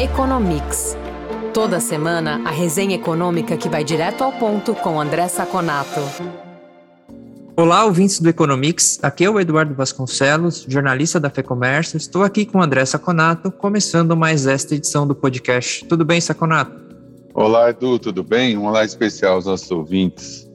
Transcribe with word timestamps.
Economics. 0.00 0.96
Toda 1.52 1.78
semana, 1.78 2.40
a 2.46 2.50
resenha 2.50 2.94
econômica 2.94 3.54
que 3.54 3.68
vai 3.68 3.84
direto 3.84 4.24
ao 4.24 4.32
ponto 4.32 4.74
com 4.74 4.98
André 4.98 5.28
Saconato. 5.28 6.00
Olá, 7.54 7.84
ouvintes 7.84 8.18
do 8.18 8.26
Economics. 8.26 8.98
Aqui 9.02 9.26
é 9.26 9.30
o 9.30 9.38
Eduardo 9.38 9.74
Vasconcelos, 9.74 10.64
jornalista 10.66 11.20
da 11.20 11.28
FEComércio. 11.28 11.98
Estou 11.98 12.22
aqui 12.22 12.46
com 12.46 12.56
o 12.56 12.62
André 12.62 12.82
Saconato, 12.86 13.52
começando 13.52 14.16
mais 14.16 14.46
esta 14.46 14.74
edição 14.74 15.06
do 15.06 15.14
podcast. 15.14 15.84
Tudo 15.84 16.02
bem, 16.02 16.18
Saconato? 16.18 16.80
Olá, 17.34 17.68
Edu, 17.68 17.98
tudo 17.98 18.24
bem? 18.24 18.56
Um 18.56 18.64
olá 18.64 18.82
especial 18.86 19.34
aos 19.34 19.44
nossos 19.44 19.70
ouvintes. 19.70 20.48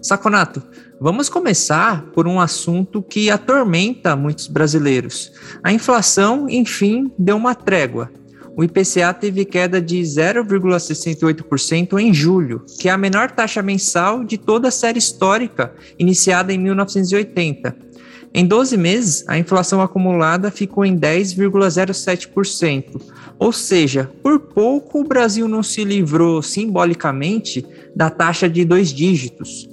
Saconato, 0.00 0.62
vamos 1.00 1.28
começar 1.28 2.04
por 2.12 2.28
um 2.28 2.38
assunto 2.38 3.02
que 3.02 3.32
atormenta 3.32 4.14
muitos 4.14 4.46
brasileiros. 4.46 5.32
A 5.60 5.72
inflação, 5.72 6.48
enfim, 6.48 7.10
deu 7.18 7.36
uma 7.36 7.52
trégua. 7.56 8.08
O 8.56 8.64
IPCA 8.64 9.14
teve 9.14 9.44
queda 9.44 9.80
de 9.80 10.00
0,68% 10.00 11.96
em 11.98 12.12
julho, 12.12 12.64
que 12.78 12.88
é 12.88 12.92
a 12.92 12.98
menor 12.98 13.30
taxa 13.30 13.62
mensal 13.62 14.24
de 14.24 14.36
toda 14.36 14.66
a 14.68 14.72
série 14.72 14.98
histórica, 14.98 15.72
iniciada 15.98 16.52
em 16.52 16.58
1980. 16.58 17.90
Em 18.32 18.46
12 18.46 18.76
meses, 18.76 19.24
a 19.26 19.36
inflação 19.38 19.82
acumulada 19.82 20.52
ficou 20.52 20.84
em 20.84 20.96
10,07%, 20.96 23.00
ou 23.38 23.52
seja, 23.52 24.08
por 24.22 24.38
pouco 24.38 25.00
o 25.00 25.04
Brasil 25.04 25.48
não 25.48 25.64
se 25.64 25.82
livrou 25.82 26.40
simbolicamente 26.42 27.66
da 27.94 28.08
taxa 28.08 28.48
de 28.48 28.64
dois 28.64 28.92
dígitos. 28.92 29.68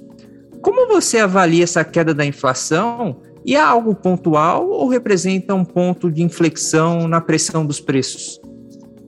Como 0.60 0.88
você 0.88 1.18
avalia 1.18 1.62
essa 1.62 1.84
queda 1.84 2.12
da 2.12 2.24
inflação? 2.24 3.20
E 3.44 3.54
é 3.54 3.60
algo 3.60 3.94
pontual 3.94 4.68
ou 4.68 4.88
representa 4.88 5.54
um 5.54 5.64
ponto 5.64 6.10
de 6.10 6.20
inflexão 6.22 7.06
na 7.06 7.20
pressão 7.20 7.64
dos 7.64 7.78
preços? 7.80 8.40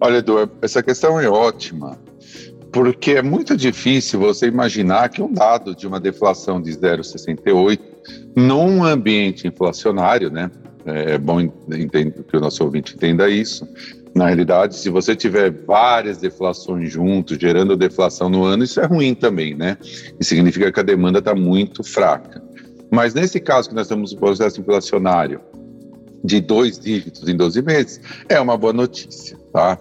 Olha, 0.01 0.17
Edu, 0.19 0.51
essa 0.63 0.83
questão 0.83 1.21
é 1.21 1.29
ótima, 1.29 1.99
porque 2.73 3.13
é 3.13 3.23
muito 3.23 3.55
difícil 3.57 4.19
você 4.19 4.47
imaginar 4.47 5.11
que 5.11 5.21
um 5.21 5.30
dado 5.30 5.74
de 5.74 5.87
uma 5.87 6.01
deflação 6.01 6.61
de 6.61 6.71
0,68 6.71 7.79
num 8.35 8.83
ambiente 8.83 9.47
inflacionário, 9.47 10.30
né? 10.30 10.51
É 10.87 11.19
bom 11.19 11.47
que 11.47 12.37
o 12.37 12.41
nosso 12.41 12.65
ouvinte 12.65 12.95
entenda 12.95 13.29
isso. 13.29 13.69
Na 14.15 14.27
realidade, 14.27 14.74
se 14.77 14.89
você 14.89 15.15
tiver 15.15 15.51
várias 15.51 16.17
deflações 16.17 16.91
juntos, 16.91 17.37
gerando 17.39 17.77
deflação 17.77 18.30
no 18.30 18.45
ano, 18.45 18.65
isso 18.65 18.80
é 18.80 18.87
ruim 18.87 19.15
também, 19.15 19.55
né? 19.55 19.77
E 20.19 20.24
significa 20.24 20.73
que 20.73 20.80
a 20.80 20.83
demanda 20.83 21.19
está 21.19 21.35
muito 21.35 21.85
fraca. 21.85 22.43
Mas 22.91 23.13
nesse 23.13 23.39
caso 23.39 23.69
que 23.69 23.74
nós 23.74 23.87
temos 23.87 24.13
um 24.13 24.17
processo 24.17 24.61
inflacionário 24.61 25.41
de 26.23 26.40
dois 26.40 26.79
dígitos 26.79 27.29
em 27.29 27.37
12 27.37 27.63
meses, 27.63 28.01
é 28.29 28.40
uma 28.40 28.57
boa 28.57 28.73
notícia, 28.73 29.37
tá? 29.52 29.79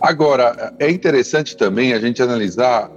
Agora, 0.00 0.74
é 0.78 0.90
interessante 0.90 1.56
também 1.56 1.92
a 1.92 1.98
gente 1.98 2.22
analisar, 2.22 2.90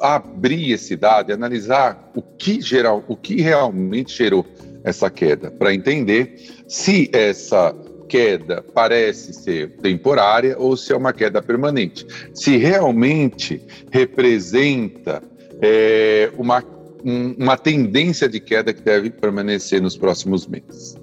abrir 0.00 0.72
esse 0.72 0.96
dado 0.96 1.30
e 1.30 1.32
analisar 1.32 2.10
o 2.14 2.22
que, 2.22 2.60
geral, 2.60 3.04
o 3.08 3.16
que 3.16 3.40
realmente 3.40 4.16
gerou 4.16 4.46
essa 4.84 5.10
queda, 5.10 5.50
para 5.50 5.74
entender 5.74 6.36
se 6.68 7.10
essa 7.12 7.74
queda 8.08 8.64
parece 8.74 9.32
ser 9.34 9.76
temporária 9.76 10.56
ou 10.58 10.76
se 10.76 10.92
é 10.92 10.96
uma 10.96 11.12
queda 11.12 11.42
permanente. 11.42 12.06
Se 12.32 12.56
realmente 12.56 13.60
representa 13.90 15.22
é, 15.60 16.30
uma, 16.36 16.64
um, 17.04 17.34
uma 17.38 17.56
tendência 17.56 18.28
de 18.28 18.40
queda 18.40 18.72
que 18.72 18.80
deve 18.80 19.10
permanecer 19.10 19.80
nos 19.80 19.96
próximos 19.96 20.46
meses. 20.46 20.96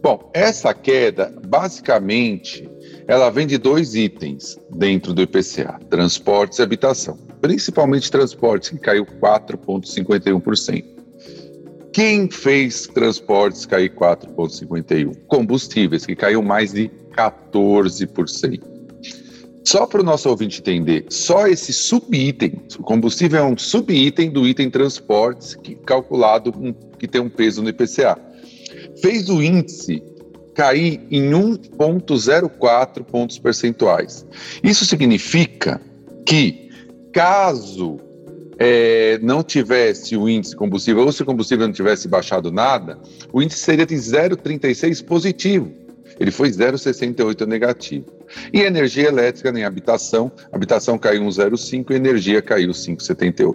Bom, 0.00 0.30
essa 0.32 0.72
queda, 0.72 1.34
basicamente, 1.46 2.68
ela 3.06 3.30
vem 3.30 3.46
de 3.46 3.58
dois 3.58 3.94
itens 3.94 4.58
dentro 4.70 5.12
do 5.12 5.22
IPCA: 5.22 5.78
transportes 5.90 6.58
e 6.58 6.62
habitação. 6.62 7.16
Principalmente 7.40 8.10
transportes, 8.10 8.70
que 8.70 8.78
caiu 8.78 9.04
4,51%. 9.04 10.84
Quem 11.92 12.30
fez 12.30 12.86
transportes 12.86 13.66
cair 13.66 13.92
4,51%? 13.94 15.16
Combustíveis, 15.26 16.06
que 16.06 16.14
caiu 16.14 16.42
mais 16.42 16.72
de 16.72 16.90
14%. 17.16 18.62
Só 19.64 19.84
para 19.84 20.00
o 20.00 20.04
nosso 20.04 20.30
ouvinte 20.30 20.60
entender, 20.60 21.04
só 21.10 21.46
esse 21.46 21.72
subitem, 21.72 22.62
o 22.78 22.82
combustível 22.82 23.40
é 23.40 23.44
um 23.44 23.58
subitem 23.58 24.30
do 24.30 24.46
item 24.46 24.70
transportes, 24.70 25.54
que, 25.56 25.74
calculado 25.74 26.52
que 26.98 27.06
tem 27.06 27.20
um 27.20 27.28
peso 27.28 27.62
no 27.62 27.68
IPCA, 27.68 28.18
fez 29.00 29.28
o 29.28 29.42
índice 29.42 30.02
cair 30.54 31.00
em 31.10 31.30
1,04 31.30 33.04
pontos 33.04 33.38
percentuais. 33.38 34.26
Isso 34.62 34.84
significa 34.84 35.80
que, 36.26 36.68
caso 37.12 38.00
é, 38.58 39.18
não 39.22 39.42
tivesse 39.42 40.16
o 40.16 40.28
índice 40.28 40.56
combustível, 40.56 41.04
ou 41.04 41.12
se 41.12 41.22
o 41.22 41.26
combustível 41.26 41.66
não 41.66 41.72
tivesse 41.72 42.08
baixado 42.08 42.50
nada, 42.50 42.98
o 43.32 43.40
índice 43.40 43.60
seria 43.60 43.86
de 43.86 43.94
0,36 43.94 45.04
positivo. 45.04 45.72
Ele 46.18 46.32
foi 46.32 46.50
0,68 46.50 47.46
negativo. 47.46 48.06
E 48.52 48.60
energia 48.62 49.06
elétrica 49.06 49.52
nem 49.52 49.64
habitação, 49.64 50.32
habitação 50.52 50.98
caiu 50.98 51.22
1,05 51.22 51.92
e 51.92 51.94
energia 51.94 52.42
caiu 52.42 52.70
5,78. 52.70 53.54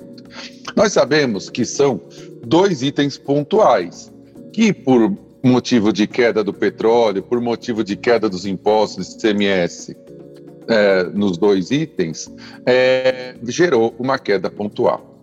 Nós 0.75 0.93
sabemos 0.93 1.49
que 1.49 1.65
são 1.65 1.99
dois 2.45 2.81
itens 2.81 3.17
pontuais, 3.17 4.11
que 4.53 4.71
por 4.71 5.13
motivo 5.43 5.91
de 5.91 6.07
queda 6.07 6.43
do 6.43 6.53
petróleo, 6.53 7.21
por 7.21 7.41
motivo 7.41 7.83
de 7.83 7.97
queda 7.97 8.29
dos 8.29 8.45
impostos 8.45 9.09
de 9.09 9.21
CMS, 9.21 9.95
é, 10.67 11.03
nos 11.13 11.37
dois 11.37 11.69
itens, 11.69 12.31
é, 12.65 13.35
gerou 13.43 13.93
uma 13.99 14.17
queda 14.17 14.49
pontual. 14.49 15.13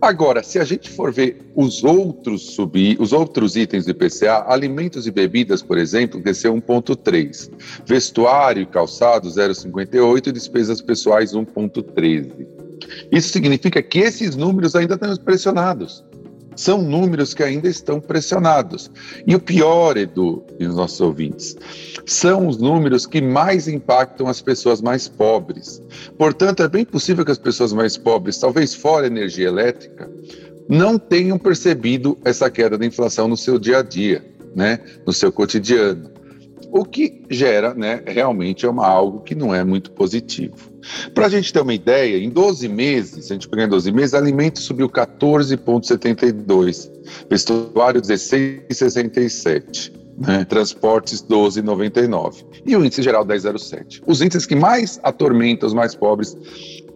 Agora, 0.00 0.42
se 0.42 0.58
a 0.58 0.64
gente 0.64 0.90
for 0.90 1.10
ver 1.10 1.38
os 1.54 1.82
outros 1.82 2.54
subir, 2.54 2.96
os 3.00 3.12
outros 3.12 3.56
itens 3.56 3.86
do 3.86 3.90
IPCA, 3.90 4.44
alimentos 4.46 5.06
e 5.06 5.10
bebidas, 5.10 5.62
por 5.62 5.78
exemplo, 5.78 6.22
desceu 6.22 6.54
1,3, 6.54 7.50
vestuário 7.84 8.62
e 8.62 8.66
calçado 8.66 9.28
0,58 9.28 10.26
e 10.28 10.32
despesas 10.32 10.80
pessoais 10.82 11.32
1,13. 11.32 12.46
Isso 13.10 13.30
significa 13.30 13.82
que 13.82 13.98
esses 14.00 14.36
números 14.36 14.76
ainda 14.76 14.94
estão 14.94 15.16
pressionados 15.16 16.04
são 16.56 16.82
números 16.82 17.34
que 17.34 17.42
ainda 17.42 17.68
estão 17.68 18.00
pressionados. 18.00 18.90
E 19.26 19.34
o 19.34 19.40
pior, 19.40 19.96
Edu 19.96 20.42
e 20.58 20.66
os 20.66 20.74
nossos 20.74 21.00
ouvintes, 21.00 21.56
são 22.06 22.48
os 22.48 22.58
números 22.58 23.06
que 23.06 23.20
mais 23.20 23.68
impactam 23.68 24.26
as 24.26 24.40
pessoas 24.40 24.80
mais 24.80 25.06
pobres. 25.06 25.82
Portanto, 26.18 26.62
é 26.62 26.68
bem 26.68 26.84
possível 26.84 27.24
que 27.24 27.30
as 27.30 27.38
pessoas 27.38 27.72
mais 27.72 27.96
pobres, 27.96 28.38
talvez 28.38 28.74
fora 28.74 29.06
energia 29.06 29.46
elétrica, 29.46 30.10
não 30.68 30.98
tenham 30.98 31.38
percebido 31.38 32.18
essa 32.24 32.50
queda 32.50 32.76
da 32.76 32.84
inflação 32.84 33.28
no 33.28 33.36
seu 33.36 33.58
dia 33.58 33.78
a 33.78 33.82
dia, 33.82 34.24
né, 34.54 34.80
no 35.06 35.12
seu 35.12 35.30
cotidiano. 35.30 36.15
O 36.70 36.84
que 36.84 37.22
gera, 37.30 37.72
né, 37.74 38.02
realmente 38.06 38.66
é 38.66 38.68
uma, 38.68 38.86
algo 38.86 39.20
que 39.20 39.34
não 39.34 39.54
é 39.54 39.64
muito 39.64 39.90
positivo. 39.92 40.70
Para 41.14 41.26
a 41.26 41.28
gente 41.28 41.52
ter 41.52 41.60
uma 41.60 41.74
ideia, 41.74 42.16
em 42.16 42.30
12 42.30 42.68
meses, 42.68 43.26
se 43.26 43.32
a 43.32 43.34
gente 43.34 43.48
pegar 43.48 43.64
em 43.64 43.68
12 43.68 43.90
meses, 43.92 44.14
alimentos 44.14 44.62
subiu 44.64 44.88
14,72, 44.88 46.90
vestuário 47.28 48.00
16,67. 48.00 50.05
Né? 50.16 50.44
Transportes 50.44 51.22
12,99 51.22 52.44
e 52.64 52.74
o 52.74 52.84
índice 52.84 53.02
geral 53.02 53.24
10,07. 53.24 54.02
Os 54.06 54.22
índices 54.22 54.46
que 54.46 54.56
mais 54.56 54.98
atormentam 55.02 55.66
os 55.66 55.74
mais 55.74 55.94
pobres 55.94 56.36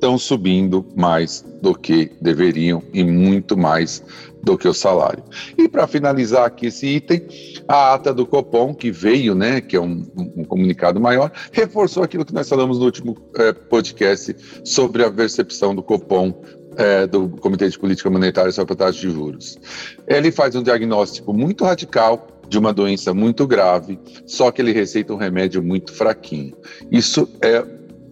estão 0.01 0.17
subindo 0.17 0.87
mais 0.97 1.45
do 1.61 1.75
que 1.75 2.11
deveriam 2.21 2.83
e 2.95 3.05
muito 3.05 3.57
mais 3.57 4.03
do 4.43 4.57
que 4.57 4.67
o 4.67 4.73
salário. 4.73 5.23
E 5.59 5.69
para 5.69 5.87
finalizar 5.87 6.47
aqui 6.47 6.67
esse 6.67 6.87
item, 6.87 7.27
a 7.69 7.95
ata 7.95 8.15
do 8.15 8.25
Copom, 8.25 8.75
que 8.75 8.91
veio, 8.91 9.35
né, 9.35 9.61
que 9.61 9.77
é 9.77 9.81
um, 9.81 10.07
um 10.17 10.45
comunicado 10.45 10.99
maior, 10.99 11.31
reforçou 11.53 12.03
aquilo 12.03 12.25
que 12.25 12.33
nós 12.33 12.49
falamos 12.49 12.79
no 12.79 12.87
último 12.87 13.17
é, 13.37 13.53
podcast 13.53 14.35
sobre 14.65 15.05
a 15.05 15.11
percepção 15.11 15.75
do 15.75 15.83
Copom 15.83 16.43
é, 16.77 17.07
do 17.07 17.29
Comitê 17.29 17.69
de 17.69 17.79
Política 17.79 18.09
Monetária 18.09 18.53
sobre 18.53 18.73
a 18.73 18.77
taxa 18.77 19.01
de 19.01 19.11
juros. 19.11 19.59
Ele 20.07 20.33
faz 20.33 20.55
um 20.55 20.63
diagnóstico 20.63 21.33
muito 21.33 21.65
radical 21.65 22.27
de 22.51 22.59
uma 22.59 22.73
doença 22.73 23.15
muito 23.15 23.47
grave, 23.47 23.99
só 24.27 24.51
que 24.51 24.61
ele 24.61 24.73
receita 24.73 25.15
um 25.15 25.17
remédio 25.17 25.63
muito 25.63 25.95
fraquinho. 25.95 26.57
Isso 26.91 27.29
é, 27.41 27.63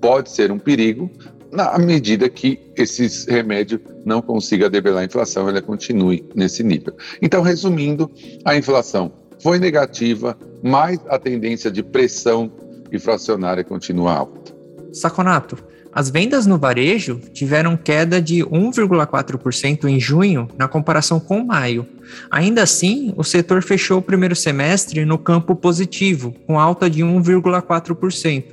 pode 0.01 0.31
ser 0.31 0.53
um 0.53 0.59
perigo, 0.61 1.11
na 1.51 1.77
medida 1.77 2.29
que 2.29 2.61
esse 2.77 3.29
remédio 3.29 3.81
não 4.05 4.23
consiga 4.23 4.71
debelar 4.71 5.03
a 5.03 5.07
inflação, 5.07 5.49
ela 5.49 5.61
continue 5.61 6.25
nesse 6.37 6.63
nível. 6.63 6.95
Então, 7.21 7.43
resumindo, 7.43 8.09
a 8.45 8.57
inflação 8.57 9.13
foi 9.43 9.59
negativa, 9.59 10.39
mas 10.63 11.01
a 11.09 11.19
tendência 11.19 11.69
de 11.69 11.83
pressão 11.83 12.53
inflacionária 12.93 13.65
continua 13.65 14.13
alta. 14.15 14.57
Saconato, 14.93 15.59
As 15.99 16.09
vendas 16.11 16.47
no 16.47 16.57
varejo 16.57 17.21
tiveram 17.33 17.77
queda 17.77 18.23
de 18.23 18.37
1,4% 18.45 19.87
em 19.87 19.99
junho 19.99 20.47
na 20.57 20.69
comparação 20.69 21.19
com 21.19 21.45
maio. 21.45 21.85
Ainda 22.31 22.63
assim, 22.63 23.13
o 23.17 23.25
setor 23.25 23.65
fechou 23.65 23.99
o 23.99 24.03
primeiro 24.03 24.37
semestre 24.37 25.05
no 25.05 25.19
campo 25.19 25.57
positivo, 25.57 26.33
com 26.47 26.57
alta 26.57 26.89
de 26.89 27.03
1,4%. 27.03 28.45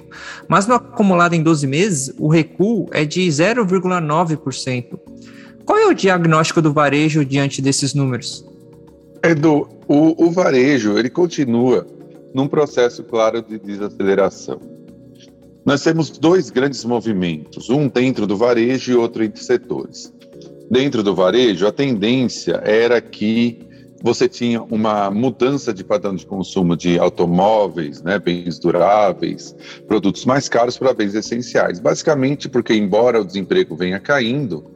Mas 0.47 0.65
no 0.65 0.73
acumulado 0.73 1.35
em 1.35 1.43
12 1.43 1.67
meses, 1.67 2.15
o 2.17 2.27
recuo 2.27 2.87
é 2.91 3.05
de 3.05 3.21
0,9%. 3.27 4.99
Qual 5.63 5.77
é 5.77 5.85
o 5.85 5.93
diagnóstico 5.93 6.63
do 6.63 6.73
varejo 6.73 7.23
diante 7.23 7.61
desses 7.61 7.93
números? 7.93 8.43
Edu, 9.21 9.69
o, 9.87 10.25
o 10.25 10.31
varejo 10.31 10.97
ele 10.97 11.11
continua 11.11 11.85
num 12.33 12.47
processo 12.47 13.03
claro 13.03 13.39
de 13.43 13.59
desaceleração. 13.59 14.59
Nós 15.65 15.81
temos 15.81 16.11
dois 16.11 16.51
grandes 16.51 16.85
movimentos, 16.85 17.71
um 17.71 17.87
dentro 17.87 18.27
do 18.27 18.37
varejo 18.37 18.91
e 18.91 18.95
outro 18.95 19.23
entre 19.23 19.43
setores. 19.43 20.13
Dentro 20.69 21.01
do 21.01 21.15
varejo, 21.15 21.65
a 21.65 21.71
tendência 21.71 22.61
era 22.63 23.01
que 23.01 23.59
você 24.03 24.29
tinha 24.29 24.61
uma 24.61 25.09
mudança 25.09 25.73
de 25.73 25.83
padrão 25.83 26.15
de 26.15 26.23
consumo 26.23 26.77
de 26.77 26.99
automóveis, 26.99 28.03
né, 28.03 28.19
bens 28.19 28.59
duráveis, 28.59 29.55
produtos 29.87 30.23
mais 30.23 30.47
caros 30.47 30.77
para 30.77 30.93
bens 30.93 31.15
essenciais. 31.15 31.79
Basicamente 31.79 32.47
porque, 32.47 32.75
embora 32.75 33.19
o 33.19 33.25
desemprego 33.25 33.75
venha 33.75 33.99
caindo, 33.99 34.71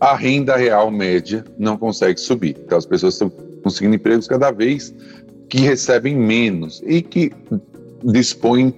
a 0.00 0.16
renda 0.16 0.56
real 0.56 0.90
média 0.90 1.44
não 1.56 1.76
consegue 1.76 2.18
subir. 2.18 2.56
Então, 2.64 2.76
as 2.76 2.86
pessoas 2.86 3.14
estão 3.14 3.30
conseguindo 3.62 3.94
empregos 3.94 4.26
cada 4.26 4.50
vez 4.50 4.92
que 5.48 5.58
recebem 5.58 6.16
menos 6.16 6.82
e 6.84 7.00
que 7.00 7.30
dispõem 8.02 8.74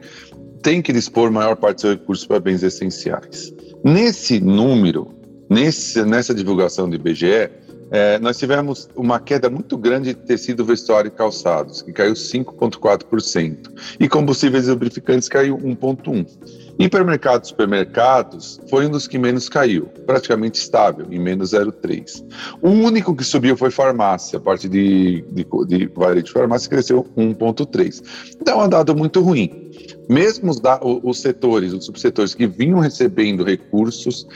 tem 0.64 0.80
que 0.80 0.94
dispor 0.94 1.30
maior 1.30 1.54
parte 1.56 1.74
dos 1.76 1.80
seus 1.82 1.94
recursos 1.96 2.26
para 2.26 2.40
bens 2.40 2.62
essenciais. 2.62 3.54
Nesse 3.84 4.40
número, 4.40 5.14
nesse, 5.48 6.02
nessa 6.04 6.34
divulgação 6.34 6.88
do 6.88 6.96
IBGE, 6.96 7.50
é, 7.90 8.18
nós 8.18 8.38
tivemos 8.38 8.88
uma 8.96 9.20
queda 9.20 9.50
muito 9.50 9.76
grande 9.76 10.14
de 10.14 10.20
tecido, 10.20 10.64
vestuário 10.64 11.08
e 11.08 11.10
calçados, 11.10 11.82
que 11.82 11.92
caiu 11.92 12.14
5,4%, 12.14 13.58
e 14.00 14.08
combustíveis 14.08 14.66
e 14.66 14.70
lubrificantes 14.70 15.28
caiu 15.28 15.58
1,1%. 15.58 16.63
Hipermercados 16.78 17.48
e 17.48 17.50
supermercados 17.50 18.60
foi 18.68 18.86
um 18.86 18.90
dos 18.90 19.06
que 19.06 19.16
menos 19.18 19.48
caiu, 19.48 19.86
praticamente 20.06 20.58
estável, 20.60 21.06
em 21.10 21.18
menos 21.18 21.52
0,3%. 21.52 22.24
O 22.60 22.70
único 22.70 23.14
que 23.14 23.22
subiu 23.22 23.56
foi 23.56 23.70
farmácia, 23.70 24.38
a 24.38 24.40
parte 24.40 24.68
de, 24.68 25.22
de, 25.30 25.46
de 25.66 25.86
varejo 25.94 26.24
de 26.24 26.32
farmácia 26.32 26.68
cresceu 26.68 27.06
1,3%. 27.16 28.02
Então 28.40 28.60
é 28.60 28.64
um 28.64 28.68
dado 28.68 28.94
muito 28.94 29.20
ruim. 29.20 29.70
Mesmo 30.08 30.50
os, 30.50 30.60
os 31.02 31.20
setores, 31.20 31.72
os 31.72 31.84
subsetores 31.84 32.34
que 32.34 32.46
vinham 32.46 32.80
recebendo 32.80 33.44
recursos, 33.44 34.26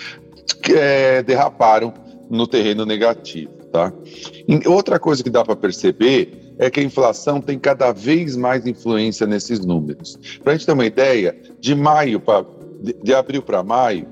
é, 0.75 1.23
derraparam 1.23 1.93
no 2.31 2.47
terreno 2.47 2.85
negativo. 2.85 3.53
Tá? 3.73 3.93
Outra 4.67 4.99
coisa 4.99 5.23
que 5.23 5.31
dá 5.31 5.45
para 5.45 5.57
perceber 5.57 6.48
é 6.59 6.69
que 6.69 6.81
a 6.81 6.83
inflação 6.83 7.41
tem 7.41 7.59
cada 7.59 7.93
vez 7.93 8.37
mais 8.37 8.67
influência 8.67 9.27
nesses 9.27 9.61
números. 9.61 10.19
Para 10.43 10.53
a 10.53 10.57
gente 10.57 10.67
ter 10.67 10.73
uma 10.73 10.87
ideia, 10.87 11.37
de 11.61 11.75
maio 11.75 12.21
para 12.21 12.45
de, 12.81 12.95
de 13.03 13.15
abril 13.15 13.43
para 13.43 13.63
maio, 13.63 14.07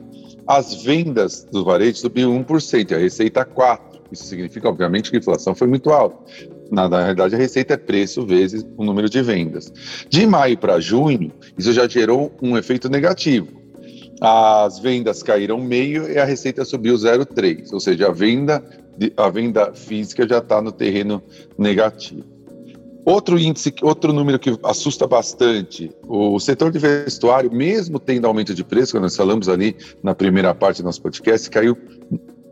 as 0.47 0.83
vendas 0.83 1.45
do 1.51 1.65
varejo 1.65 1.99
subiram 1.99 2.45
1%, 2.45 2.95
a 2.95 2.99
receita 2.99 3.45
4%. 3.45 3.81
Isso 4.13 4.25
significa, 4.25 4.69
obviamente, 4.69 5.11
que 5.11 5.17
a 5.17 5.19
inflação 5.19 5.55
foi 5.55 5.67
muito 5.67 5.91
alta. 5.91 6.17
Na, 6.71 6.89
na 6.89 7.01
realidade, 7.01 7.35
a 7.35 7.39
receita 7.39 7.75
é 7.75 7.77
preço 7.77 8.25
vezes 8.25 8.65
o 8.77 8.85
número 8.85 9.09
de 9.09 9.21
vendas. 9.21 9.73
De 10.09 10.25
maio 10.27 10.57
para 10.57 10.79
junho, 10.79 11.33
isso 11.59 11.73
já 11.73 11.89
gerou 11.89 12.33
um 12.41 12.57
efeito 12.57 12.89
negativo. 12.89 13.49
As 14.21 14.79
vendas 14.79 15.23
caíram 15.23 15.59
meio 15.59 16.11
e 16.11 16.19
a 16.19 16.25
receita 16.25 16.65
subiu 16.65 16.95
0,3, 16.95 17.73
ou 17.73 17.81
seja, 17.81 18.09
a 18.09 18.13
venda, 18.13 18.65
a 19.17 19.29
venda 19.29 19.75
física 19.75 20.27
já 20.27 20.39
está 20.39 20.63
no 20.63 20.73
terreno 20.73 21.23
negativo. 21.59 22.36
Outro 23.07 23.39
índice, 23.39 23.73
outro 23.83 24.13
número 24.13 24.37
que 24.37 24.59
assusta 24.65 25.07
bastante, 25.07 25.93
o 26.09 26.41
setor 26.41 26.73
de 26.73 26.81
vestuário, 26.81 27.53
mesmo 27.53 28.01
tendo 28.01 28.27
aumento 28.27 28.53
de 28.53 28.65
preço, 28.65 28.93
quando 28.93 29.05
nós 29.05 29.15
falamos 29.15 29.49
ali 29.49 29.77
na 30.03 30.13
primeira 30.13 30.53
parte 30.53 30.83
do 30.83 30.87
nosso 30.87 31.01
podcast, 31.01 31.49
caiu 31.49 31.79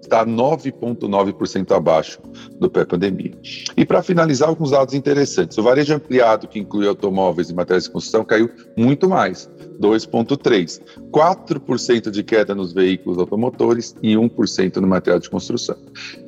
está 0.04 0.24
9,9% 0.24 1.74
abaixo 1.74 2.20
do 2.60 2.70
pré-pandemia. 2.70 3.32
E 3.76 3.84
para 3.84 4.02
finalizar, 4.02 4.48
alguns 4.48 4.70
dados 4.70 4.94
interessantes. 4.94 5.58
O 5.58 5.62
varejo 5.62 5.94
ampliado, 5.94 6.46
que 6.46 6.60
inclui 6.60 6.86
automóveis 6.86 7.50
e 7.50 7.54
materiais 7.54 7.84
de 7.84 7.90
construção, 7.90 8.24
caiu 8.24 8.48
muito 8.76 9.08
mais, 9.08 9.50
2,3%. 9.80 10.80
4% 11.10 12.10
de 12.10 12.22
queda 12.22 12.54
nos 12.54 12.72
veículos 12.72 13.18
automotores 13.18 13.96
e 14.02 14.14
1% 14.14 14.76
no 14.76 14.86
material 14.86 15.18
de 15.18 15.28
construção. 15.30 15.76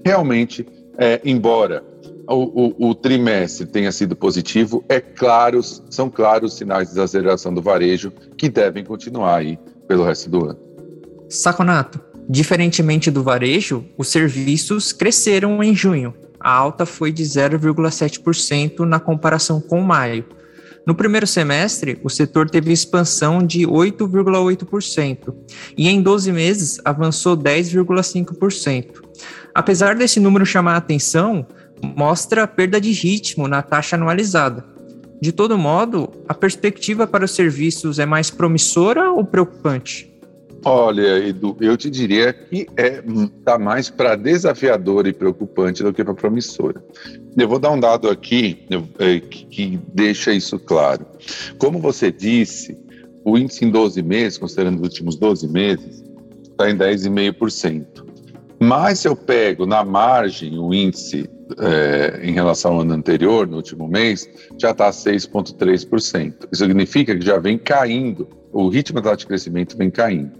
Realmente, 0.05 0.67
é, 0.99 1.20
embora 1.25 1.84
o, 2.34 2.88
o, 2.90 2.94
trimestre 2.94 3.67
tenha 3.67 3.93
sido 3.93 4.17
positivo, 4.17 4.84
é 4.88 5.00
claro, 5.00 5.62
são 5.62 6.11
claros 6.11 6.52
os 6.52 6.58
sinais 6.58 6.88
de 6.88 6.94
desaceleração 6.94 7.55
do 7.55 7.62
varejo 7.62 8.11
que 8.37 8.49
devem 8.49 8.84
continuar 8.84 9.37
aí 9.37 9.58
pelo 9.87 10.05
resto 10.05 10.28
do 10.28 10.44
ano. 10.44 10.58
Saconato, 11.28 12.00
Diferentemente 12.28 13.08
do 13.08 13.23
varejo, 13.23 13.84
os 13.96 14.08
serviços 14.08 14.93
cresceram 14.93 15.62
em 15.62 15.75
junho. 15.75 16.12
A 16.40 16.50
alta 16.52 16.84
foi 16.84 17.12
de 17.12 17.23
0,7% 17.23 18.81
na 18.81 18.99
comparação 18.99 19.61
com 19.61 19.81
maio. 19.81 20.25
No 20.84 20.94
primeiro 20.94 21.26
semestre, 21.26 22.00
o 22.02 22.11
setor 22.11 22.50
teve 22.50 22.72
expansão 22.72 23.44
de 23.44 23.61
8,8% 23.61 25.34
e 25.76 25.88
em 25.88 26.02
12 26.02 26.32
meses 26.32 26.81
avançou 26.84 27.37
10,5%. 27.37 28.87
Apesar 29.55 29.94
desse 29.94 30.19
número 30.20 30.44
chamar 30.44 30.75
a 30.75 30.79
atenção, 30.79 31.46
mostra 31.94 32.42
a 32.42 32.46
perda 32.46 32.80
de 32.80 32.92
ritmo 32.92 33.46
na 33.46 33.62
taxa 33.62 33.96
anualizada. 33.96 34.64
De 35.20 35.32
todo 35.32 35.56
modo, 35.56 36.10
a 36.28 36.34
perspectiva 36.34 37.06
para 37.06 37.24
os 37.24 37.30
serviços 37.30 37.98
é 37.98 38.06
mais 38.06 38.30
promissora 38.30 39.10
ou 39.10 39.24
preocupante? 39.24 40.12
Olha, 40.64 41.24
Edu, 41.24 41.56
eu 41.60 41.76
te 41.76 41.88
diria 41.88 42.32
que 42.32 42.66
é 42.76 43.02
tá 43.44 43.56
mais 43.56 43.88
para 43.88 44.16
desafiador 44.16 45.06
e 45.06 45.12
preocupante 45.12 45.82
do 45.82 45.92
que 45.92 46.02
para 46.02 46.12
promissora. 46.12 46.82
Eu 47.36 47.48
vou 47.48 47.58
dar 47.58 47.70
um 47.70 47.78
dado 47.78 48.10
aqui 48.10 48.66
é, 48.98 49.20
que 49.20 49.78
deixa 49.94 50.32
isso 50.32 50.58
claro. 50.58 51.06
Como 51.56 51.78
você 51.78 52.10
disse, 52.10 52.76
o 53.24 53.38
índice 53.38 53.64
em 53.64 53.70
12 53.70 54.02
meses, 54.02 54.38
considerando 54.38 54.76
os 54.76 54.82
últimos 54.82 55.16
12 55.16 55.48
meses, 55.48 56.02
está 56.42 56.68
em 56.68 56.76
10,5%. 56.76 58.04
Mas 58.58 59.00
se 59.00 59.08
eu 59.08 59.14
pego 59.14 59.66
na 59.66 59.84
margem 59.84 60.58
o 60.58 60.74
índice 60.74 61.30
é, 61.58 62.20
em 62.22 62.32
relação 62.32 62.75
ao 62.75 62.81
ano 62.81 62.94
anterior, 62.94 63.46
no 63.46 63.56
último 63.56 63.87
mês, 63.87 64.28
já 64.58 64.70
está 64.70 64.90
6,3%. 64.90 66.48
Isso 66.50 66.64
significa 66.64 67.16
que 67.16 67.25
já 67.25 67.38
vem 67.38 67.56
caindo, 67.56 68.28
o 68.52 68.69
ritmo 68.69 69.00
da 69.00 69.15
de 69.15 69.26
crescimento 69.26 69.76
vem 69.76 69.91
caindo. 69.91 70.32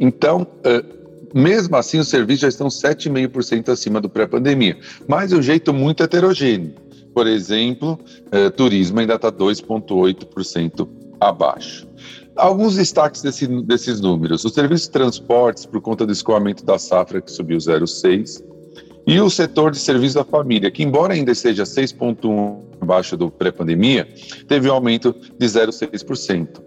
Então, 0.00 0.42
uh, 0.42 1.04
mesmo 1.34 1.76
assim, 1.76 1.98
os 1.98 2.08
serviços 2.08 2.40
já 2.40 2.48
estão 2.48 2.68
7,5% 2.68 3.68
acima 3.68 4.00
do 4.00 4.08
pré-pandemia, 4.08 4.76
mas 5.06 5.30
de 5.30 5.36
um 5.36 5.42
jeito 5.42 5.72
muito 5.72 6.02
heterogêneo. 6.02 6.74
Por 7.12 7.26
exemplo, 7.26 7.98
uh, 8.32 8.50
turismo 8.52 9.00
ainda 9.00 9.14
está 9.14 9.30
2,8% 9.30 10.88
abaixo. 11.20 11.86
Alguns 12.36 12.74
destaques 12.76 13.22
desse, 13.22 13.46
desses 13.62 14.00
números. 14.00 14.44
O 14.44 14.48
serviço 14.48 14.86
de 14.86 14.90
transportes, 14.90 15.66
por 15.66 15.80
conta 15.80 16.04
do 16.04 16.12
escoamento 16.12 16.64
da 16.64 16.78
safra, 16.78 17.20
que 17.20 17.30
subiu 17.30 17.58
0,6%, 17.58 18.53
e 19.06 19.20
o 19.20 19.28
setor 19.28 19.70
de 19.70 19.78
serviços 19.78 20.14
da 20.14 20.24
família, 20.24 20.70
que 20.70 20.82
embora 20.82 21.14
ainda 21.14 21.32
esteja 21.32 21.64
6,1% 21.64 22.64
abaixo 22.80 23.16
do 23.16 23.30
pré-pandemia, 23.30 24.06
teve 24.46 24.68
um 24.68 24.72
aumento 24.72 25.14
de 25.38 25.46
0,6% 25.46 26.62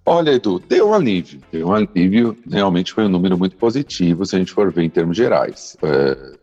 Olha, 0.06 0.32
Edu, 0.32 0.58
deu 0.61 0.88
um 0.88 0.94
alívio. 0.94 1.40
Deu 1.50 1.68
um 1.68 1.73
alívio, 1.73 2.37
realmente 2.50 2.92
foi 2.92 3.04
um 3.04 3.08
número 3.08 3.38
muito 3.38 3.56
positivo 3.56 4.26
se 4.26 4.37
a 4.37 4.38
gente 4.38 4.52
for 4.52 4.70
ver 4.70 4.82
em 4.82 4.90
termos 4.90 5.16
gerais. 5.16 5.76
É, 5.82 6.37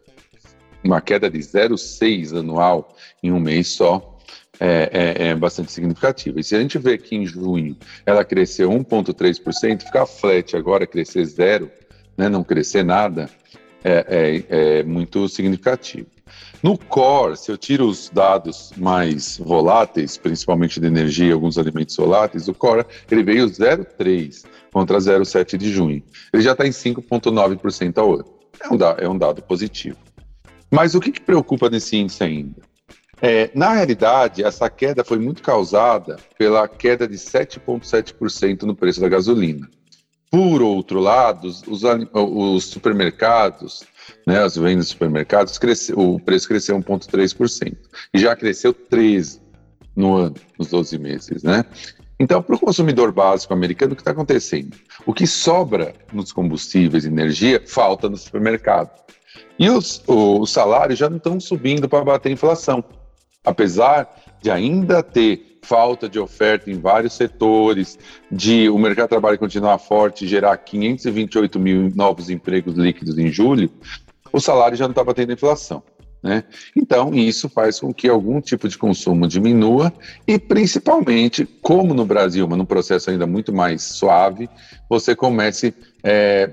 uma 0.84 1.00
queda 1.00 1.30
de 1.30 1.38
0,6 1.38 2.38
anual 2.38 2.96
em 3.22 3.32
um 3.32 3.40
mês 3.40 3.68
só 3.70 4.18
é, 4.60 4.90
é, 4.92 5.28
é, 5.28 5.36
bastante 5.36 5.72
significativa. 5.72 6.40
E 6.40 6.44
se 6.44 6.56
a 6.56 6.60
gente 6.60 6.78
vê 6.78 6.98
que 6.98 7.16
em 7.16 7.26
junho 7.26 7.78
ela 8.06 8.24
cresceu 8.24 8.70
1,3%, 8.70 9.84
ficar 9.84 10.06
flat 10.06 10.56
agora, 10.56 10.88
crescer 10.88 11.26
zero, 11.26 11.72
né, 12.18 12.30
não 12.30 12.44
crescer 12.44 12.84
nada, 12.84 13.30
é, 13.84 14.06
é, 14.08 14.80
é, 14.80 14.84
muito 14.84 15.28
significativo. 15.28 16.08
No 16.64 16.78
core, 16.78 17.36
se 17.36 17.52
eu 17.52 17.58
tiro 17.58 17.88
os 17.88 18.10
dados 18.10 18.72
mais 18.78 19.40
voláteis, 19.40 20.16
principalmente 20.16 20.80
de 20.80 20.86
energia 20.86 21.30
e 21.30 21.32
alguns 21.32 21.58
alimentos 21.58 21.96
voláteis, 21.96 22.48
o 22.48 22.54
core 22.54 22.86
ele 23.10 23.24
veio 23.24 23.48
0,3 23.48 24.46
contra 24.72 25.00
0,7 25.00 25.58
de 25.58 25.72
junho. 25.72 26.04
Ele 26.32 26.44
já 26.44 26.52
está 26.52 26.68
em 26.68 26.70
5,9% 26.70 27.98
ao 27.98 28.14
ano. 28.14 28.26
É 28.62 28.70
um, 28.70 28.78
é 29.00 29.10
um 29.10 29.18
dado 29.18 29.42
positivo. 29.42 29.98
Mas 30.70 30.94
o 30.94 31.00
que, 31.00 31.12
que 31.12 31.22
preocupa 31.22 31.68
nesse 31.68 31.98
índice 31.98 32.24
ainda? 32.24 32.62
É, 33.20 33.50
na 33.54 33.74
realidade, 33.74 34.44
essa 34.44 34.70
queda 34.70 35.04
foi 35.04 35.18
muito 35.18 35.42
causada 35.42 36.18
pela 36.38 36.68
queda 36.68 37.08
de 37.08 37.18
7,7% 37.18 38.64
no 38.64 38.76
preço 38.76 39.02
da 39.02 39.10
gasolina. 39.10 39.68
Por 40.32 40.62
outro 40.62 41.00
lado, 41.00 41.48
os, 41.48 41.62
os 41.68 42.66
supermercados, 42.66 43.84
né, 44.26 44.42
as 44.42 44.56
vendas 44.56 44.86
de 44.86 44.92
supermercados, 44.92 45.58
cresceu, 45.58 46.00
o 46.00 46.20
preço 46.20 46.48
cresceu 46.48 46.80
1,3%. 46.80 47.76
E 48.14 48.20
já 48.20 48.36
cresceu 48.36 48.74
13% 48.74 49.42
no 49.94 50.16
ano, 50.16 50.36
nos 50.58 50.70
12 50.70 50.98
meses. 50.98 51.44
Né? 51.44 51.66
Então, 52.18 52.42
para 52.42 52.56
o 52.56 52.60
consumidor 52.60 53.12
básico 53.12 53.54
americano, 53.54 53.92
o 53.92 53.96
que 53.96 54.02
está 54.02 54.12
acontecendo? 54.12 54.78
O 55.06 55.14
que 55.14 55.28
sobra 55.28 55.94
nos 56.14 56.32
combustíveis 56.32 57.04
e 57.04 57.10
energia 57.10 57.62
falta 57.68 58.08
no 58.08 58.16
supermercado. 58.16 58.90
E 59.60 59.70
os, 59.70 60.02
os 60.08 60.50
salários 60.50 60.98
já 60.98 61.10
não 61.10 61.18
estão 61.18 61.40
subindo 61.42 61.90
para 61.90 62.06
bater 62.06 62.30
a 62.30 62.32
inflação 62.32 62.84
apesar 63.44 64.16
de 64.42 64.52
ainda 64.52 65.02
ter 65.02 65.51
falta 65.62 66.10
de 66.10 66.20
oferta 66.20 66.70
em 66.70 66.80
vários 66.80 67.14
setores, 67.14 67.98
de 68.32 68.70
o 68.70 68.78
mercado 68.78 69.06
de 69.06 69.10
trabalho 69.10 69.40
continuar 69.40 69.78
forte 69.78 70.26
e 70.26 70.28
gerar 70.28 70.58
528 70.58 71.60
mil 71.60 71.92
novos 71.96 72.30
empregos 72.30 72.76
líquidos 72.76 73.18
em 73.18 73.28
julho, 73.28 73.70
o 74.34 74.40
salário 74.40 74.78
já 74.78 74.86
não 74.86 74.92
está 74.92 75.04
batendo 75.04 75.32
a 75.32 75.34
inflação. 75.34 75.84
Né? 76.24 76.44
Então, 76.76 77.14
isso 77.16 77.50
faz 77.50 77.80
com 77.80 77.92
que 77.92 78.08
algum 78.08 78.40
tipo 78.40 78.68
de 78.68 78.78
consumo 78.78 79.28
diminua 79.28 79.92
e, 80.28 80.38
principalmente, 80.38 81.46
como 81.62 81.94
no 81.94 82.06
Brasil, 82.06 82.48
mas 82.48 82.58
num 82.58 82.66
processo 82.66 83.10
ainda 83.10 83.26
muito 83.26 83.52
mais 83.52 83.82
suave, 83.82 84.48
você 84.88 85.16
comece 85.16 85.74
é, 86.04 86.52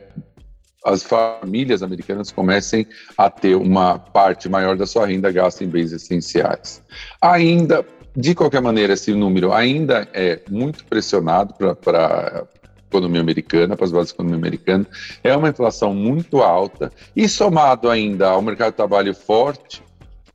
as 0.85 1.03
famílias 1.03 1.83
americanas 1.83 2.31
comecem 2.33 2.87
a 3.17 3.29
ter 3.29 3.57
uma 3.57 3.99
parte 3.99 4.49
maior 4.49 4.77
da 4.77 4.87
sua 4.87 5.07
renda 5.07 5.31
gasta 5.31 5.63
em 5.65 5.69
bens 5.69 5.93
essenciais. 5.93 6.83
Ainda, 7.21 7.85
de 8.17 8.35
qualquer 8.35 8.61
maneira, 8.61 8.95
esse 8.95 9.13
número 9.13 9.53
ainda 9.53 10.09
é 10.13 10.41
muito 10.51 10.85
pressionado 10.85 11.55
para 11.55 12.43
a 12.43 12.47
economia 12.89 13.21
americana, 13.21 13.77
para 13.77 13.85
as 13.85 13.93
bases 13.93 14.13
da 14.13 14.17
economia 14.17 14.39
americana. 14.39 14.87
É 15.23 15.37
uma 15.37 15.49
inflação 15.49 15.95
muito 15.95 16.39
alta 16.39 16.93
e, 17.15 17.29
somado 17.29 17.89
ainda 17.89 18.29
ao 18.29 18.43
mercado 18.43 18.71
de 18.71 18.77
trabalho 18.77 19.15
forte, 19.15 19.83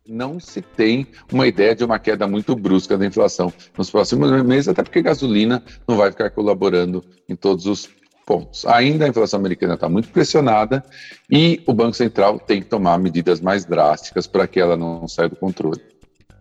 não 0.07 0.39
se 0.39 0.61
tem 0.61 1.07
uma 1.31 1.47
ideia 1.47 1.75
de 1.75 1.83
uma 1.83 1.97
queda 1.97 2.27
muito 2.27 2.55
brusca 2.55 2.97
da 2.97 3.05
inflação 3.05 3.51
nos 3.77 3.89
próximos 3.89 4.29
meses, 4.43 4.67
até 4.67 4.83
porque 4.83 5.01
gasolina 5.01 5.63
não 5.87 5.95
vai 5.95 6.11
ficar 6.11 6.29
colaborando 6.29 7.03
em 7.27 7.35
todos 7.35 7.65
os 7.65 7.89
pontos. 8.25 8.65
Ainda 8.65 9.05
a 9.05 9.07
inflação 9.07 9.39
americana 9.39 9.75
está 9.75 9.87
muito 9.87 10.09
pressionada 10.09 10.83
e 11.29 11.61
o 11.65 11.73
Banco 11.73 11.95
Central 11.95 12.39
tem 12.39 12.61
que 12.61 12.67
tomar 12.67 12.99
medidas 12.99 13.39
mais 13.39 13.65
drásticas 13.65 14.27
para 14.27 14.47
que 14.47 14.59
ela 14.59 14.75
não 14.75 15.07
saia 15.07 15.29
do 15.29 15.35
controle. 15.35 15.81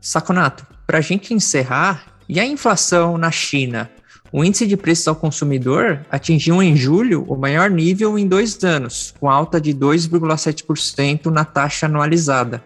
Saconato, 0.03 0.67
para 0.87 0.99
a 0.99 1.01
gente 1.01 1.33
encerrar, 1.33 2.05
e 2.29 2.41
a 2.41 2.45
inflação 2.45 3.17
na 3.17 3.31
China? 3.31 3.89
O 4.33 4.45
índice 4.45 4.67
de 4.67 4.77
preços 4.77 5.07
ao 5.07 5.15
consumidor 5.15 6.05
atingiu 6.11 6.63
em 6.63 6.75
julho 6.75 7.25
o 7.29 7.37
maior 7.37 7.71
nível 7.71 8.19
em 8.19 8.27
dois 8.27 8.63
anos, 8.65 9.15
com 9.21 9.31
alta 9.31 9.61
de 9.61 9.73
2,7% 9.73 11.27
na 11.27 11.45
taxa 11.45 11.87
anualizada. 11.87 12.63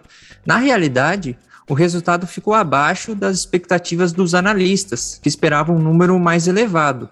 Na 0.47 0.57
realidade, 0.57 1.37
o 1.69 1.75
resultado 1.75 2.27
ficou 2.27 2.55
abaixo 2.55 3.15
das 3.15 3.37
expectativas 3.37 4.13
dos 4.13 4.35
analistas, 4.35 5.21
que 5.23 5.29
esperavam 5.29 5.77
um 5.77 5.83
número 5.83 6.19
mais 6.19 6.49
elevado, 6.49 7.11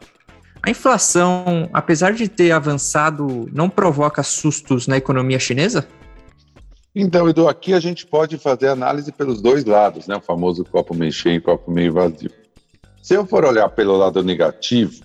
a 0.67 0.71
inflação, 0.71 1.69
apesar 1.75 2.15
de 2.15 2.27
ter 2.27 2.51
avançado, 2.51 3.51
não 3.53 3.69
provoca 3.69 4.23
sustos 4.23 4.87
na 4.87 4.97
economia 4.97 5.39
chinesa? 5.39 5.87
Então, 6.95 7.29
Edu, 7.29 7.49
aqui 7.49 7.75
a 7.75 7.81
gente 7.81 8.07
pode 8.07 8.39
fazer 8.39 8.69
análise 8.69 9.11
pelos 9.11 9.43
dois 9.43 9.65
lados, 9.65 10.07
né? 10.07 10.17
O 10.17 10.21
famoso 10.21 10.65
copo 10.65 10.95
meio 10.95 11.11
cheio 11.11 11.37
e 11.37 11.41
copo 11.41 11.69
meio 11.71 11.93
vazio. 11.93 12.31
Se 13.03 13.15
eu 13.15 13.27
for 13.27 13.45
olhar 13.45 13.69
pelo 13.71 13.97
lado 13.97 14.23
negativo, 14.23 15.03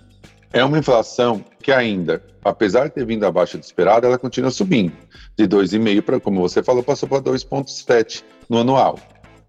é 0.53 0.63
uma 0.63 0.77
inflação 0.77 1.43
que 1.62 1.72
ainda, 1.72 2.24
apesar 2.46 2.88
de 2.88 2.93
ter 2.93 3.05
vindo 3.05 3.25
abaixo 3.25 3.58
do 3.58 3.63
esperado, 3.63 4.05
ela 4.05 4.19
continua 4.19 4.51
subindo. 4.51 4.93
De 5.36 5.48
2,5 5.48 6.01
para, 6.03 6.19
como 6.19 6.41
você 6.41 6.62
falou, 6.62 6.84
passou 6.84 7.10
para 7.10 7.24
2,7 7.24 8.24
no 8.48 8.60
anual, 8.60 9.00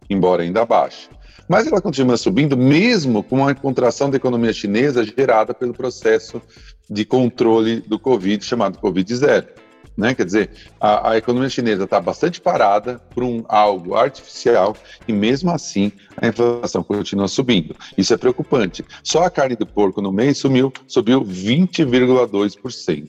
embora 0.09 0.42
ainda 0.42 0.62
abaixo. 0.62 1.11
Mas 1.47 1.66
ela 1.66 1.80
continua 1.80 2.16
subindo 2.16 2.56
mesmo 2.56 3.23
com 3.23 3.47
a 3.47 3.54
contração 3.54 4.09
da 4.09 4.16
economia 4.16 4.52
chinesa 4.52 5.04
gerada 5.04 5.52
pelo 5.52 5.75
processo 5.75 6.40
de 6.88 7.04
controle 7.04 7.80
do 7.80 7.99
Covid, 7.99 8.42
chamado 8.44 8.78
Covid-0. 8.78 9.60
Né? 9.96 10.14
Quer 10.14 10.25
dizer, 10.25 10.50
a, 10.80 11.10
a 11.10 11.18
economia 11.18 11.49
chinesa 11.49 11.84
está 11.84 12.00
bastante 12.00 12.40
parada 12.40 12.99
por 13.14 13.22
um 13.22 13.44
algo 13.49 13.94
artificial 13.94 14.76
e 15.06 15.12
mesmo 15.12 15.50
assim 15.50 15.92
a 16.16 16.26
inflação 16.28 16.82
continua 16.82 17.28
subindo. 17.28 17.76
Isso 17.99 18.14
é 18.14 18.16
preocupante. 18.16 18.84
Só 19.02 19.25
a 19.25 19.30
carne 19.30 19.56
do 19.56 19.66
porco 19.66 20.00
no 20.00 20.12
mês 20.12 20.38
sumiu, 20.38 20.72
subiu 20.87 21.22
20,2% 21.22 23.08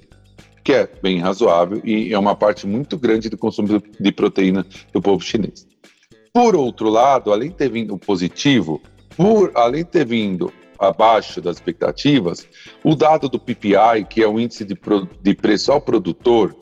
que 0.63 0.73
é 0.73 0.87
bem 1.01 1.19
razoável 1.19 1.81
e 1.83 2.13
é 2.13 2.19
uma 2.19 2.35
parte 2.35 2.67
muito 2.67 2.97
grande 2.97 3.29
do 3.29 3.37
consumo 3.37 3.81
de 3.99 4.11
proteína 4.11 4.65
do 4.93 5.01
povo 5.01 5.23
chinês. 5.23 5.67
Por 6.33 6.55
outro 6.55 6.89
lado, 6.89 7.33
além 7.33 7.49
de 7.49 7.55
ter 7.55 7.69
vindo 7.69 7.97
positivo, 7.97 8.81
por 9.17 9.51
além 9.55 9.83
de 9.83 9.89
ter 9.89 10.05
vindo 10.05 10.53
abaixo 10.81 11.39
das 11.39 11.57
expectativas, 11.57 12.47
o 12.83 12.95
dado 12.95 13.29
do 13.29 13.39
PPI, 13.39 14.05
que 14.09 14.23
é 14.23 14.27
o 14.27 14.39
índice 14.39 14.65
de, 14.65 14.73
pro, 14.73 15.07
de 15.21 15.35
preço 15.35 15.71
ao 15.71 15.79
produtor, 15.79 16.55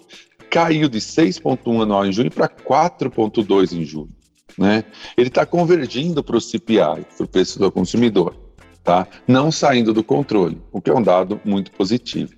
caiu 0.50 0.90
de 0.90 1.00
6,1 1.00 1.82
anual 1.82 2.06
em 2.06 2.12
junho 2.12 2.30
para 2.30 2.50
4,2 2.50 3.72
em 3.72 3.86
julho. 3.86 4.10
Né? 4.58 4.84
Ele 5.16 5.30
está 5.30 5.46
convergindo 5.46 6.22
para 6.22 6.36
o 6.36 6.42
CPI, 6.42 7.06
para 7.16 7.24
o 7.24 7.28
preço 7.28 7.58
do 7.58 7.72
consumidor, 7.72 8.36
tá? 8.84 9.08
não 9.26 9.52
saindo 9.52 9.94
do 9.94 10.04
controle, 10.04 10.62
o 10.72 10.82
que 10.82 10.90
é 10.90 10.94
um 10.94 11.02
dado 11.02 11.40
muito 11.46 11.72
positivo. 11.72 12.34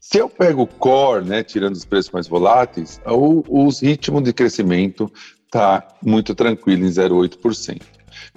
Se 0.00 0.18
eu 0.18 0.28
pego 0.28 0.62
o 0.62 0.66
core, 0.66 1.24
né, 1.24 1.42
tirando 1.42 1.74
os 1.74 1.84
preços 1.84 2.10
mais 2.10 2.26
voláteis, 2.28 3.00
o, 3.06 3.66
os 3.66 3.80
ritmos 3.80 4.22
de 4.22 4.32
crescimento 4.32 5.10
está 5.46 5.86
muito 6.02 6.34
tranquilo 6.34 6.84
em 6.84 6.88
0,8%. 6.88 7.80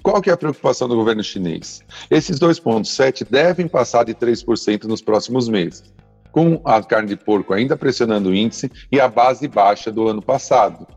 Qual 0.01 0.21
que 0.21 0.29
é 0.29 0.33
a 0.33 0.37
preocupação 0.37 0.87
do 0.87 0.95
governo 0.95 1.23
chinês? 1.23 1.81
Esses 2.09 2.39
2,7% 2.39 3.27
devem 3.29 3.67
passar 3.67 4.03
de 4.03 4.13
3% 4.13 4.85
nos 4.85 5.01
próximos 5.01 5.47
meses, 5.49 5.83
com 6.31 6.61
a 6.63 6.81
carne 6.83 7.09
de 7.09 7.15
porco 7.17 7.53
ainda 7.53 7.75
pressionando 7.77 8.29
o 8.29 8.35
índice 8.35 8.71
e 8.91 8.99
a 8.99 9.07
base 9.07 9.47
baixa 9.47 9.91
do 9.91 10.07
ano 10.07 10.21
passado. 10.21 10.87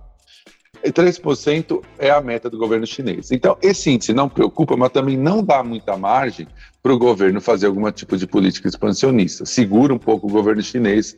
E 0.83 0.91
3% 0.91 1.83
é 1.99 2.11
a 2.11 2.23
meta 2.23 2.49
do 2.49 2.57
governo 2.57 2.87
chinês. 2.87 3.31
Então, 3.31 3.57
esse 3.61 3.91
índice 3.91 4.15
não 4.15 4.29
preocupa, 4.29 4.77
mas 4.77 4.91
também 4.91 5.17
não 5.17 5.43
dá 5.43 5.63
muita 5.63 5.97
margem 5.97 6.47
para 6.83 6.93
o 6.93 6.99
governo 6.99 7.41
fazer 7.41 7.67
algum 7.67 7.91
tipo 7.93 8.17
de 8.17 8.27
política 8.27 8.67
expansionista. 8.67 9.45
Segura 9.45 9.93
um 9.93 9.99
pouco 9.99 10.27
o 10.27 10.31
governo 10.31 10.63
chinês 10.63 11.17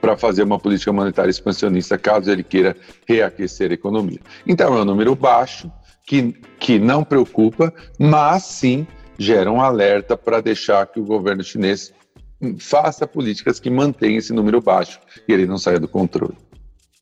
para 0.00 0.16
fazer 0.16 0.42
uma 0.42 0.58
política 0.58 0.90
monetária 0.92 1.30
expansionista, 1.30 1.98
caso 1.98 2.30
ele 2.30 2.42
queira 2.42 2.74
reaquecer 3.06 3.70
a 3.70 3.74
economia. 3.74 4.20
Então, 4.46 4.74
é 4.74 4.80
um 4.80 4.84
número 4.84 5.14
baixo, 5.14 5.70
que, 6.06 6.34
que 6.58 6.78
não 6.78 7.02
preocupa, 7.04 7.72
mas 7.98 8.44
sim 8.44 8.86
gera 9.18 9.50
um 9.50 9.60
alerta 9.60 10.16
para 10.16 10.40
deixar 10.40 10.86
que 10.86 11.00
o 11.00 11.04
governo 11.04 11.42
chinês 11.42 11.92
faça 12.58 13.06
políticas 13.06 13.58
que 13.58 13.70
mantenham 13.70 14.18
esse 14.18 14.32
número 14.32 14.60
baixo 14.60 14.98
e 15.26 15.32
ele 15.32 15.46
não 15.46 15.56
saia 15.56 15.80
do 15.80 15.88
controle. 15.88 16.34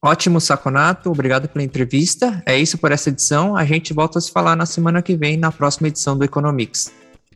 Ótimo, 0.04 0.40
Saconato. 0.40 1.10
Obrigado 1.10 1.48
pela 1.48 1.64
entrevista. 1.64 2.42
É 2.44 2.58
isso 2.58 2.76
por 2.76 2.90
essa 2.90 3.08
edição. 3.08 3.56
A 3.56 3.64
gente 3.64 3.94
volta 3.94 4.18
a 4.18 4.22
se 4.22 4.32
falar 4.32 4.56
na 4.56 4.66
semana 4.66 5.00
que 5.00 5.16
vem, 5.16 5.36
na 5.36 5.52
próxima 5.52 5.88
edição 5.88 6.18
do 6.18 6.24
Economics. 6.24 6.92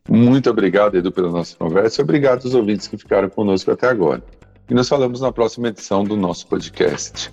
Muito 0.08 0.50
obrigado, 0.50 0.96
Edu, 0.96 1.12
pela 1.12 1.30
nossa 1.30 1.56
conversa 1.56 2.00
e 2.00 2.04
obrigado 2.04 2.44
aos 2.44 2.54
ouvintes 2.54 2.86
que 2.86 2.96
ficaram 2.96 3.28
conosco 3.28 3.70
até 3.70 3.88
agora. 3.88 4.22
E 4.68 4.74
nos 4.74 4.88
falamos 4.88 5.20
na 5.20 5.30
próxima 5.30 5.68
edição 5.68 6.02
do 6.02 6.16
nosso 6.16 6.46
podcast. 6.48 7.32